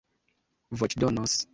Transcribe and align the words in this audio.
voĉdonos 0.83 1.39